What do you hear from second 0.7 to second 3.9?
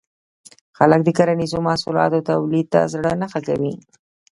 خلک د کرنیزو محصولاتو تولید ته زړه نه ښه کوي.